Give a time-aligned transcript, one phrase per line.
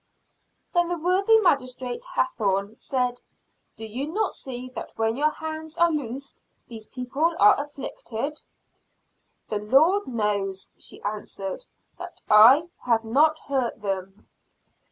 [0.73, 3.21] Then the worthy magistrate Hathorne said,
[3.77, 8.41] "Do you not see that when your hands are loosed these people are afflicted?"
[9.49, 11.67] "The Lord knows," she answered,
[11.99, 14.25] "that I have not hurt them."